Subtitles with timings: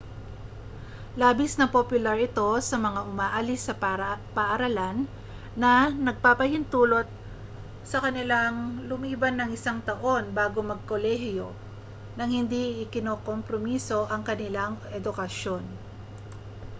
[1.21, 3.77] labis na popular ito sa mga umaalis sa
[4.39, 4.97] paaralan
[5.61, 5.73] na
[6.07, 7.05] nagpapahintulot
[7.91, 8.57] sa kanilang
[8.89, 11.49] lumiban ng isang taon bago magkolehiyo
[12.17, 15.61] nang hindi ikinokompromiso ang kanilang edukasyon